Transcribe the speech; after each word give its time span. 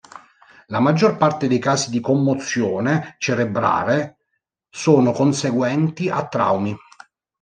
La 0.69 0.79
maggior 0.79 1.15
parte 1.15 1.47
dei 1.47 1.59
casi 1.59 1.91
di 1.91 1.99
commozione 1.99 3.13
cerebrale 3.19 4.17
sono 4.67 5.11
conseguenti 5.11 6.09
a 6.09 6.27
traumi. 6.27 6.75